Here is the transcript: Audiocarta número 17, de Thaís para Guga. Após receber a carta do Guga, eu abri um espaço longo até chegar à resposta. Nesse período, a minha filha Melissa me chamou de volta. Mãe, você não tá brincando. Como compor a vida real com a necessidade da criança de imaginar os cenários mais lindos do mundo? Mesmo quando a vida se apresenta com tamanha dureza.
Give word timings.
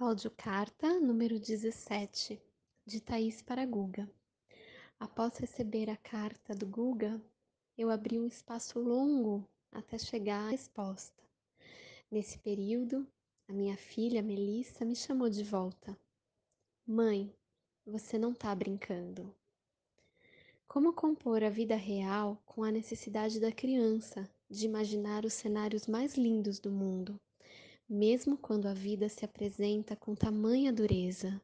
Audiocarta 0.00 0.98
número 0.98 1.38
17, 1.38 2.42
de 2.84 3.00
Thaís 3.00 3.42
para 3.42 3.64
Guga. 3.66 4.10
Após 4.98 5.36
receber 5.36 5.90
a 5.90 5.96
carta 5.96 6.54
do 6.54 6.66
Guga, 6.66 7.22
eu 7.76 7.90
abri 7.90 8.18
um 8.18 8.26
espaço 8.26 8.80
longo 8.80 9.46
até 9.70 9.98
chegar 9.98 10.46
à 10.46 10.50
resposta. 10.50 11.22
Nesse 12.10 12.38
período, 12.38 13.06
a 13.46 13.52
minha 13.52 13.76
filha 13.76 14.22
Melissa 14.22 14.84
me 14.84 14.96
chamou 14.96 15.28
de 15.28 15.44
volta. 15.44 15.96
Mãe, 16.86 17.32
você 17.86 18.18
não 18.18 18.32
tá 18.32 18.52
brincando. 18.54 19.32
Como 20.66 20.94
compor 20.94 21.44
a 21.44 21.50
vida 21.50 21.76
real 21.76 22.42
com 22.46 22.64
a 22.64 22.72
necessidade 22.72 23.38
da 23.38 23.52
criança 23.52 24.28
de 24.48 24.64
imaginar 24.64 25.24
os 25.24 25.34
cenários 25.34 25.86
mais 25.86 26.16
lindos 26.16 26.58
do 26.58 26.72
mundo? 26.72 27.20
Mesmo 27.92 28.38
quando 28.38 28.66
a 28.66 28.72
vida 28.72 29.06
se 29.08 29.22
apresenta 29.22 29.94
com 29.94 30.14
tamanha 30.14 30.72
dureza. 30.72 31.38